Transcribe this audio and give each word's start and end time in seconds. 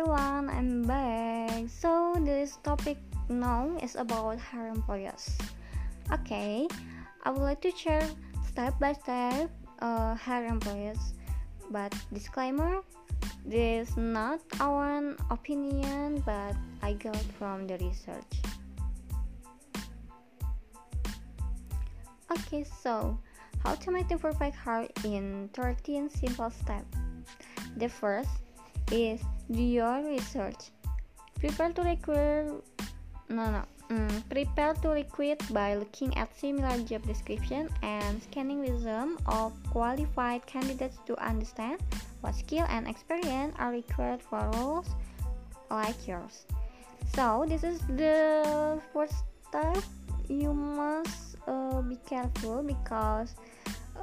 everyone, 0.00 0.48
I'm 0.48 0.82
back. 0.88 1.68
So 1.68 2.16
this 2.24 2.56
topic 2.64 2.96
now 3.28 3.68
is 3.82 3.96
about 3.96 4.40
hire 4.40 4.68
employers. 4.68 5.36
Okay, 6.10 6.66
I 7.22 7.28
would 7.28 7.42
like 7.42 7.60
to 7.60 7.70
share 7.70 8.08
step 8.48 8.80
by 8.80 8.94
step 8.94 9.50
uh, 9.84 10.16
employers. 10.24 11.12
But 11.68 11.92
disclaimer, 12.14 12.80
this 13.44 13.90
is 13.90 13.96
not 13.98 14.40
our 14.58 15.16
opinion, 15.28 16.24
but 16.24 16.56
I 16.80 16.94
got 16.94 17.20
from 17.36 17.66
the 17.66 17.76
research. 17.76 18.40
Okay, 22.32 22.64
so 22.64 23.20
how 23.62 23.74
to 23.74 23.90
make 23.90 24.08
the 24.08 24.16
perfect 24.16 24.56
hire 24.56 24.88
in 25.04 25.50
13 25.52 26.08
simple 26.08 26.48
steps. 26.48 26.96
The 27.76 27.90
first 27.90 28.30
is 28.90 29.20
do 29.50 29.62
your 29.62 30.02
research. 30.06 30.70
Prepare 31.38 31.72
to 31.72 31.82
recruit. 31.82 32.62
No, 33.28 33.50
no. 33.50 33.62
Mm, 33.90 34.22
prepare 34.30 34.74
to 34.86 34.88
recruit 34.90 35.42
by 35.50 35.74
looking 35.74 36.16
at 36.16 36.30
similar 36.38 36.78
job 36.86 37.02
description 37.06 37.68
and 37.82 38.22
scanning 38.22 38.60
resume 38.60 39.18
of 39.26 39.52
qualified 39.70 40.46
candidates 40.46 40.98
to 41.06 41.18
understand 41.18 41.82
what 42.20 42.36
skill 42.36 42.66
and 42.70 42.86
experience 42.86 43.52
are 43.58 43.72
required 43.72 44.22
for 44.22 44.38
roles 44.54 44.86
like 45.70 46.06
yours. 46.06 46.46
So 47.14 47.44
this 47.48 47.64
is 47.64 47.80
the 47.98 48.78
first 48.92 49.26
step. 49.48 49.82
You 50.28 50.54
must 50.54 51.34
uh, 51.48 51.82
be 51.82 51.98
careful 52.06 52.62
because 52.62 53.34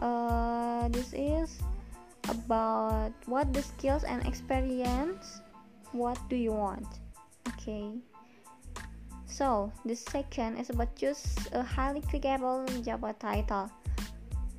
uh, 0.01 0.89
this 0.89 1.13
is 1.13 1.63
about 2.29 3.11
what 3.25 3.53
the 3.53 3.61
skills 3.61 4.03
and 4.03 4.25
experience 4.25 5.41
what 5.91 6.19
do 6.29 6.35
you 6.35 6.51
want? 6.51 6.87
Okay. 7.47 7.91
So 9.25 9.71
the 9.85 9.95
second 9.95 10.57
is 10.57 10.69
about 10.69 10.95
choose 10.95 11.23
a 11.51 11.63
highly 11.63 12.01
clickable 12.01 12.67
job 12.83 13.01
title. 13.19 13.71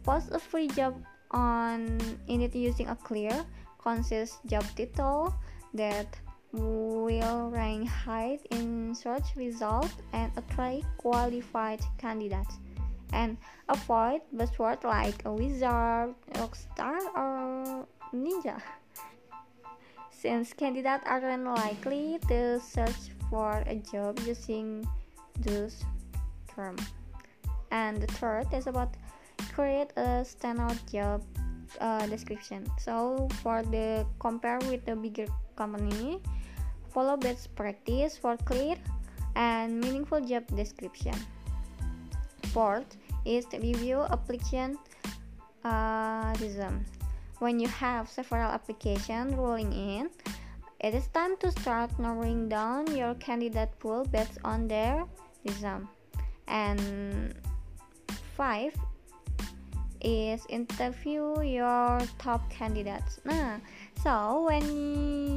Post 0.05 0.33
a 0.33 0.39
free 0.39 0.69
job 0.69 0.97
on 1.31 1.99
Indeed 2.29 2.55
using 2.55 2.89
a 2.89 2.97
clear 2.97 3.45
concise 3.79 4.39
job 4.47 4.65
title 4.77 5.35
that 5.75 6.09
will 6.53 7.51
rank 7.51 7.89
high 7.89 8.39
in 8.51 8.95
search 8.95 9.37
results 9.37 9.95
and 10.13 10.33
attract 10.37 10.85
qualified 10.97 11.81
candidates 11.99 12.57
and 13.13 13.37
avoid 13.69 14.21
buzzwords 14.35 14.85
like 14.85 15.25
a 15.25 15.33
wizard, 15.33 16.15
rockstar, 16.35 16.99
or 17.17 17.87
ninja. 18.15 18.61
Since 20.11 20.53
candidates 20.53 21.05
aren't 21.07 21.45
likely 21.45 22.19
to 22.29 22.61
search 22.61 23.15
for 23.31 23.63
a 23.67 23.77
job 23.77 24.19
using 24.27 24.87
those 25.41 25.85
terms. 26.55 26.83
And 27.71 28.03
the 28.03 28.09
third 28.19 28.47
is 28.53 28.67
about 28.67 28.97
create 29.55 29.93
a 29.97 30.27
standout 30.27 30.79
job 30.91 31.23
uh, 31.81 32.07
description. 32.07 32.67
So 32.79 33.29
for 33.43 33.63
the 33.63 34.07
compare 34.19 34.59
with 34.71 34.85
the 34.85 34.97
bigger 34.97 35.27
company, 35.57 36.21
follow 36.91 37.17
best 37.17 37.55
practice 37.55 38.17
for 38.17 38.37
clear 38.39 38.77
and 39.37 39.81
meaningful 39.81 40.21
job 40.21 40.47
description. 40.57 41.15
Fourth 42.59 42.99
is 43.25 43.45
to 43.55 43.59
review 43.61 44.03
application 44.11 44.77
uh, 45.63 46.35
When 47.39 47.61
you 47.61 47.69
have 47.69 48.11
several 48.11 48.51
applications 48.51 49.33
rolling 49.39 49.73
in, 49.73 50.11
it 50.81 50.93
is 50.93 51.07
time 51.15 51.37
to 51.39 51.53
start 51.53 51.95
narrowing 52.01 52.49
down 52.49 52.91
your 52.97 53.15
candidate 53.23 53.71
pool 53.79 54.05
based 54.11 54.43
on 54.43 54.67
their 54.67 55.05
resume. 55.47 55.87
And 56.49 57.33
five 58.35 58.75
is 60.03 60.43
interview 60.49 61.41
your 61.41 62.03
top 62.19 62.51
candidates. 62.51 63.21
Nah, 63.25 63.63
so 64.03 64.43
when 64.51 64.67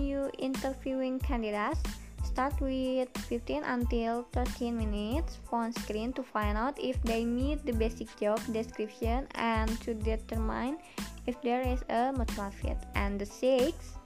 you 0.10 0.32
interviewing 0.40 1.20
candidates, 1.20 1.86
Start 2.32 2.62
with 2.62 3.12
15 3.28 3.64
until 3.68 4.24
13 4.32 4.72
minutes 4.72 5.36
phone 5.52 5.74
screen 5.74 6.14
to 6.14 6.24
find 6.24 6.58
out 6.58 6.80
if 6.80 6.96
they 7.04 7.26
meet 7.26 7.60
the 7.66 7.74
basic 7.74 8.08
job 8.16 8.40
description 8.56 9.28
and 9.36 9.68
to 9.82 9.94
determine 9.94 10.80
if 11.28 11.36
there 11.44 11.60
is 11.60 11.84
a 11.92 12.16
mutual 12.16 12.50
fit. 12.50 12.80
And 12.96 13.20
the 13.20 13.26
six, 13.26 14.00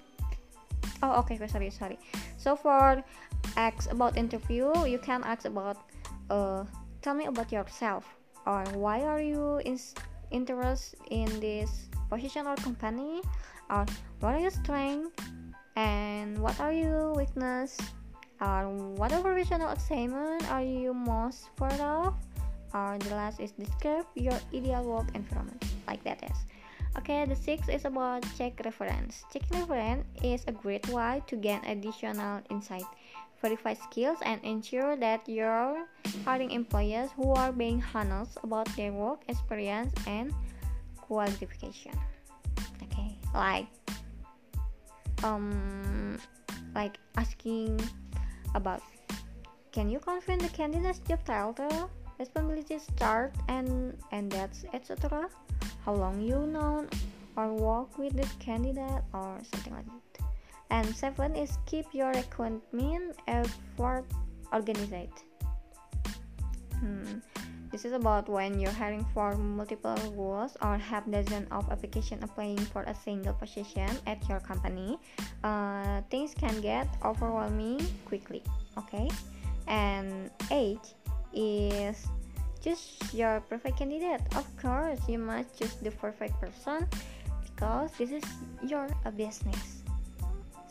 oh 1.03 1.21
okay, 1.21 1.37
sorry, 1.37 1.69
sorry. 1.69 1.99
So 2.37 2.55
for 2.55 3.05
ask 3.57 3.91
about 3.91 4.17
interview, 4.17 4.73
you 4.89 4.97
can 4.97 5.21
ask 5.23 5.45
about 5.45 5.85
uh, 6.33 6.65
tell 7.03 7.13
me 7.13 7.29
about 7.29 7.51
yourself 7.51 8.09
or 8.49 8.65
why 8.73 9.05
are 9.05 9.21
you 9.21 9.61
in 9.69 9.77
interested 10.31 10.97
in 11.13 11.29
this 11.39 11.93
position 12.09 12.49
or 12.49 12.55
company 12.57 13.21
or 13.69 13.85
what 14.19 14.33
are 14.33 14.41
your 14.41 14.49
strengths 14.49 15.13
and 15.77 16.37
what 16.41 16.57
are 16.59 16.73
your 16.73 17.13
weakness 17.13 17.77
or 18.41 18.69
what 18.99 19.11
professional 19.11 19.69
assignment 19.69 20.49
are 20.51 20.63
you 20.63 20.93
most 20.93 21.49
proud 21.55 21.79
of? 21.79 22.15
Or 22.73 22.97
the 22.99 23.15
last 23.15 23.39
is 23.39 23.51
describe 23.51 24.05
your 24.15 24.35
ideal 24.53 24.83
work 24.83 25.07
environment 25.15 25.63
like 25.87 26.03
that 26.03 26.23
is. 26.23 26.37
Okay 26.97 27.25
the 27.25 27.35
sixth 27.35 27.69
is 27.69 27.85
about 27.85 28.23
check 28.37 28.59
reference. 28.63 29.23
Checking 29.31 29.59
reference 29.63 30.05
is 30.23 30.43
a 30.47 30.51
great 30.51 30.87
way 30.89 31.23
to 31.27 31.35
gain 31.35 31.63
additional 31.65 32.41
insight 32.49 32.87
verify 33.41 33.73
skills 33.73 34.17
and 34.25 34.41
ensure 34.43 34.95
that 34.97 35.21
you're 35.27 35.85
hiring 36.25 36.51
employers 36.51 37.11
who 37.15 37.31
are 37.33 37.51
being 37.51 37.83
honest 37.93 38.37
about 38.43 38.65
their 38.75 38.91
work 38.91 39.21
experience 39.27 39.93
and 40.07 40.33
qualification. 40.97 41.93
Okay 42.83 43.15
like 43.33 43.67
um 45.23 46.17
like 46.73 46.97
asking 47.17 47.79
about 48.55 48.81
can 49.71 49.89
you 49.89 49.99
confirm 49.99 50.39
the 50.39 50.49
candidate's 50.49 50.99
job 50.99 51.19
title, 51.25 51.91
responsibilities 52.17 52.87
start 52.87 53.35
and 53.51 53.99
and 54.11 54.31
that's 54.31 54.63
etc. 54.73 55.27
How 55.83 55.93
long 55.93 56.23
you 56.23 56.47
known 56.47 56.89
or 57.35 57.53
work 57.53 57.97
with 57.99 58.15
the 58.15 58.27
candidate 58.39 59.03
or 59.13 59.37
something 59.51 59.73
like 59.75 59.85
that. 59.85 60.25
And 60.71 60.95
seven 60.95 61.35
is 61.35 61.59
keep 61.65 61.85
your 61.93 62.11
recruitment 62.11 63.19
effort 63.27 64.05
organized. 64.51 65.27
Hmm. 66.79 67.19
This 67.75 67.83
is 67.83 67.91
about 67.91 68.29
when 68.29 68.57
you're 68.57 68.71
hiring 68.71 69.03
for 69.13 69.35
multiple 69.35 69.99
roles 70.15 70.55
or 70.61 70.77
have 70.77 71.11
dozens 71.11 71.45
of 71.51 71.69
applications 71.69 72.23
applying 72.23 72.55
for 72.71 72.83
a 72.83 72.95
single 72.95 73.33
position 73.33 73.91
at 74.07 74.15
your 74.29 74.39
company. 74.39 74.97
Uh, 75.43 75.99
things 76.09 76.33
can 76.33 76.61
get 76.61 76.87
overwhelming 77.03 77.83
quickly. 78.05 78.41
Okay, 78.77 79.09
and 79.67 80.31
eight 80.51 80.95
is 81.33 82.07
choose 82.63 82.95
your 83.11 83.43
perfect 83.51 83.75
candidate. 83.75 84.23
Of 84.39 84.47
course, 84.55 85.03
you 85.09 85.19
must 85.19 85.59
choose 85.59 85.75
the 85.83 85.91
perfect 85.91 86.39
person 86.39 86.87
because 87.43 87.91
this 87.99 88.09
is 88.09 88.23
your 88.63 88.87
business. 89.17 89.83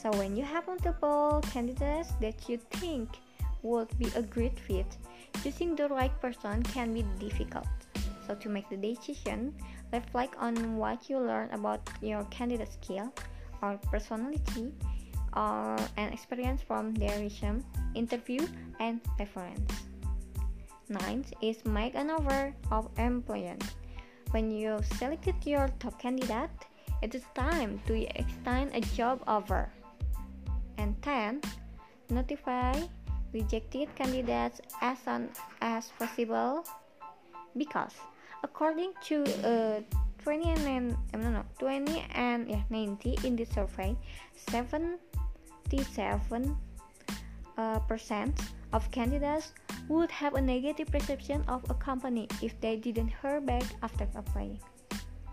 So 0.00 0.08
when 0.16 0.34
you 0.34 0.42
have 0.42 0.66
multiple 0.66 1.44
candidates 1.52 2.16
that 2.24 2.48
you 2.48 2.56
think 2.80 3.10
would 3.60 3.92
be 3.98 4.08
a 4.16 4.22
great 4.22 4.58
fit, 4.58 4.96
choosing 5.42 5.76
the 5.76 5.88
right 5.88 6.12
person 6.20 6.62
can 6.62 6.92
be 6.92 7.02
difficult. 7.18 7.66
So 8.26 8.34
to 8.34 8.48
make 8.48 8.68
the 8.70 8.76
decision, 8.76 9.54
reflect 9.92 10.34
on 10.38 10.76
what 10.76 11.08
you 11.10 11.18
learn 11.18 11.50
about 11.50 11.80
your 12.00 12.24
candidate 12.24 12.72
skill 12.72 13.12
or 13.62 13.78
personality 13.90 14.72
uh, 15.36 15.40
or 15.40 15.76
an 15.96 16.12
experience 16.12 16.62
from 16.62 16.94
their 16.94 17.18
resume, 17.20 17.62
interview, 17.94 18.46
and 18.80 19.00
reference. 19.18 19.72
Ninth 20.88 21.32
is 21.42 21.64
make 21.64 21.94
an 21.94 22.10
offer 22.10 22.54
of 22.70 22.88
employment. 22.98 23.64
When 24.30 24.50
you've 24.50 24.84
selected 24.98 25.34
your 25.44 25.68
top 25.78 25.98
candidate, 25.98 26.50
it 27.02 27.14
is 27.14 27.22
time 27.34 27.80
to 27.86 27.94
extend 28.18 28.74
a 28.74 28.80
job 28.80 29.22
offer. 29.26 29.70
And 30.78 31.00
10. 31.02 31.40
Notify 32.10 32.82
rejected 33.34 33.88
candidates 33.96 34.60
as 34.80 34.96
soon 35.04 35.28
as 35.60 35.90
possible 35.98 36.64
because 37.58 37.92
according 38.42 38.92
to 39.02 39.24
uh, 39.44 39.80
20 40.22 40.50
and 40.50 40.96
uh, 41.12 41.18
no, 41.18 41.30
no, 41.30 41.44
20 41.58 42.04
and 42.14 42.48
yeah, 42.48 42.62
90 42.70 43.18
in 43.24 43.36
the 43.36 43.44
survey 43.44 43.94
77 44.48 46.56
uh, 47.58 47.78
percent 47.80 48.40
of 48.72 48.90
candidates 48.90 49.52
would 49.88 50.10
have 50.10 50.34
a 50.34 50.40
negative 50.40 50.88
perception 50.88 51.44
of 51.46 51.62
a 51.68 51.74
company 51.74 52.26
if 52.42 52.58
they 52.60 52.76
didn't 52.76 53.12
hear 53.20 53.40
back 53.40 53.64
after 53.82 54.08
applying 54.14 54.58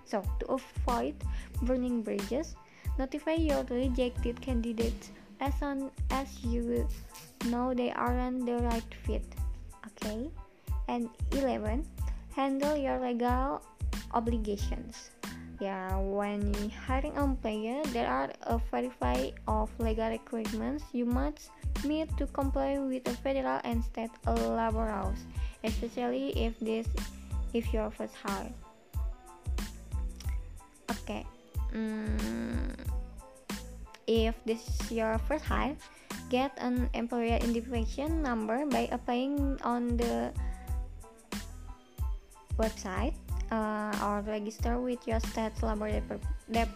so 0.04 0.22
to 0.40 0.46
avoid 0.48 1.16
burning 1.62 2.02
bridges 2.02 2.56
notify 3.00 3.34
your 3.34 3.64
rejected 3.70 4.42
candidates 4.42 5.12
as 5.42 5.54
soon 5.60 5.92
as 6.12 6.30
you 6.46 6.88
know 7.50 7.74
they 7.74 7.92
aren't 7.92 8.46
the 8.46 8.62
right 8.62 8.92
fit. 9.04 9.26
Okay? 9.88 10.30
And 10.88 11.10
11. 11.34 11.86
Handle 12.36 12.78
your 12.78 13.00
legal 13.02 13.62
obligations. 14.14 15.12
Yeah, 15.60 15.94
when 15.98 16.54
hiring 16.74 17.18
an 17.18 17.36
player, 17.38 17.84
there 17.94 18.08
are 18.08 18.32
a 18.50 18.58
variety 18.58 19.36
of 19.48 19.70
legal 19.78 20.10
requirements 20.10 20.84
you 20.92 21.06
must 21.06 21.52
meet 21.86 22.10
to 22.18 22.26
comply 22.28 22.80
with 22.80 23.04
the 23.04 23.14
federal 23.22 23.62
and 23.64 23.84
state 23.84 24.10
labor 24.26 24.90
laws, 24.90 25.22
especially 25.64 26.34
if 26.34 26.58
this 26.60 26.88
if 27.54 27.72
your 27.74 27.92
first 27.92 28.16
hire. 28.16 28.50
Okay. 30.90 31.26
Mm, 31.74 32.74
if 34.08 34.36
this 34.46 34.62
is 34.68 34.92
your 34.92 35.18
first 35.28 35.46
hire, 35.46 35.76
get 36.30 36.52
an 36.58 36.90
employer 36.94 37.36
identification 37.36 38.22
number 38.22 38.66
by 38.66 38.90
applying 38.92 39.60
on 39.64 39.98
the 39.98 40.34
website 42.58 43.14
uh, 43.52 43.92
or 44.04 44.22
register 44.22 44.80
with 44.80 45.06
your 45.08 45.20
state 45.20 45.54
labor 45.62 45.90
de 46.52 46.68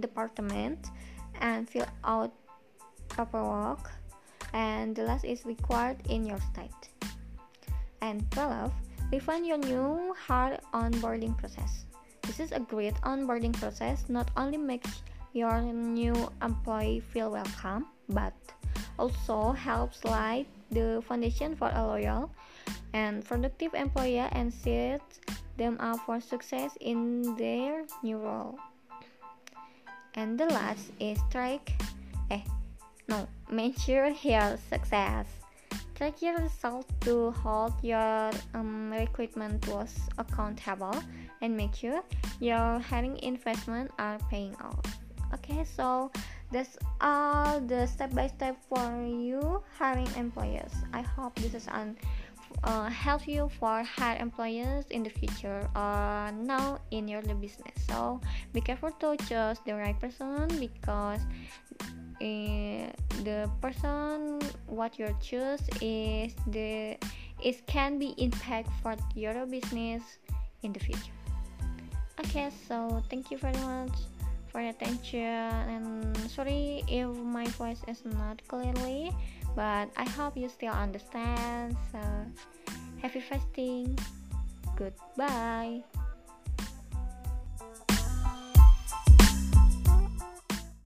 department 0.00 0.90
and 1.40 1.68
fill 1.68 1.86
out 2.04 2.32
paperwork. 3.08 3.90
And 4.52 4.96
the 4.96 5.04
last 5.04 5.24
is 5.24 5.44
required 5.44 5.98
in 6.08 6.24
your 6.24 6.38
state. 6.52 6.82
And 8.00 8.24
12 8.30 8.72
define 9.10 9.44
your 9.44 9.58
new 9.58 10.14
hard 10.14 10.60
onboarding 10.72 11.36
process. 11.36 11.84
This 12.22 12.40
is 12.40 12.52
a 12.52 12.60
great 12.60 12.94
onboarding 13.02 13.52
process. 13.52 14.08
Not 14.08 14.30
only 14.36 14.58
makes 14.58 15.02
your 15.36 15.60
new 15.60 16.16
employee 16.40 16.98
feel 17.12 17.30
welcome 17.30 17.84
but 18.08 18.32
also 18.98 19.52
helps 19.52 20.02
lay 20.02 20.46
the 20.70 21.02
foundation 21.06 21.54
for 21.54 21.70
a 21.74 21.86
loyal 21.86 22.30
and 22.94 23.22
productive 23.22 23.74
employer 23.74 24.28
and 24.32 24.52
sets 24.52 25.20
them 25.58 25.76
up 25.78 26.00
for 26.06 26.20
success 26.20 26.72
in 26.80 27.36
their 27.36 27.84
new 28.02 28.16
role. 28.16 28.58
And 30.14 30.40
the 30.40 30.46
last 30.46 30.90
is 30.98 31.18
track, 31.30 31.70
eh, 32.30 32.40
no, 33.06 33.28
measure 33.50 34.08
your 34.22 34.56
success. 34.70 35.26
Track 35.94 36.22
your 36.22 36.38
results 36.38 36.88
to 37.00 37.30
hold 37.32 37.74
your 37.82 38.30
um, 38.54 38.90
recruitment 38.90 39.68
was 39.68 39.94
accountable 40.16 40.96
and 41.42 41.54
make 41.54 41.74
sure 41.74 42.02
your 42.40 42.78
hiring 42.78 43.18
investment 43.18 43.90
are 43.98 44.18
paying 44.30 44.56
off. 44.56 45.05
Okay, 45.34 45.64
so 45.64 46.10
that's 46.52 46.78
all 47.00 47.60
the 47.60 47.86
step 47.86 48.14
by 48.14 48.28
step 48.28 48.56
for 48.68 49.06
you 49.06 49.62
hiring 49.78 50.08
employers. 50.16 50.72
I 50.92 51.02
hope 51.02 51.34
this 51.36 51.54
is 51.54 51.68
an 51.68 51.96
uh, 52.64 52.88
help 52.88 53.26
you 53.26 53.50
for 53.58 53.82
hire 53.82 54.16
employers 54.20 54.86
in 54.90 55.02
the 55.02 55.10
future 55.10 55.68
or 55.74 56.32
now 56.32 56.78
in 56.90 57.08
your 57.08 57.22
business. 57.22 57.74
So 57.88 58.20
be 58.52 58.60
careful 58.60 58.90
to 59.00 59.16
choose 59.28 59.58
the 59.66 59.74
right 59.74 59.98
person 59.98 60.48
because 60.58 61.20
uh, 62.20 62.90
the 63.24 63.50
person 63.60 64.40
what 64.66 64.98
you 64.98 65.14
choose 65.20 65.60
is 65.80 66.34
the 66.46 66.96
it 67.42 67.66
can 67.66 67.98
be 67.98 68.14
impact 68.16 68.70
for 68.82 68.96
your 69.14 69.46
business 69.46 70.02
in 70.62 70.72
the 70.72 70.80
future. 70.80 71.12
Okay 72.20 72.50
so 72.68 73.02
thank 73.10 73.30
you 73.30 73.36
very 73.36 73.58
much 73.58 73.92
for 74.56 74.62
your 74.62 74.70
attention 74.70 75.52
and 75.68 76.16
sorry 76.32 76.80
if 76.88 77.06
my 77.28 77.44
voice 77.60 77.84
is 77.88 78.00
not 78.16 78.40
clearly 78.48 79.12
but 79.54 79.92
I 79.96 80.08
hope 80.16 80.36
you 80.36 80.48
still 80.48 80.72
understand. 80.72 81.76
So, 81.92 82.00
happy 83.02 83.20
fasting. 83.20 83.98
Goodbye. 84.76 85.84